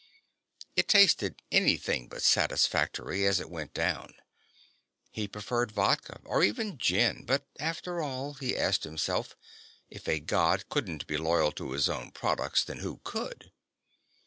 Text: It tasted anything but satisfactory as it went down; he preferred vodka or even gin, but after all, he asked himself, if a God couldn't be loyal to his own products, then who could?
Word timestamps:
It 0.75 0.87
tasted 0.87 1.43
anything 1.51 2.07
but 2.07 2.23
satisfactory 2.23 3.27
as 3.27 3.39
it 3.39 3.51
went 3.51 3.71
down; 3.75 4.15
he 5.11 5.27
preferred 5.27 5.71
vodka 5.71 6.19
or 6.25 6.41
even 6.41 6.79
gin, 6.79 7.23
but 7.23 7.47
after 7.59 8.01
all, 8.01 8.33
he 8.33 8.57
asked 8.57 8.83
himself, 8.83 9.37
if 9.91 10.07
a 10.07 10.19
God 10.19 10.67
couldn't 10.69 11.05
be 11.05 11.17
loyal 11.17 11.51
to 11.51 11.73
his 11.73 11.87
own 11.87 12.09
products, 12.09 12.63
then 12.63 12.79
who 12.79 12.99
could? 13.03 13.51